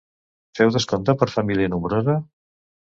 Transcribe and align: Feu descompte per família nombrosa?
Feu 0.59 0.71
descompte 0.77 1.17
per 1.21 1.29
família 1.37 1.71
nombrosa? 1.77 2.21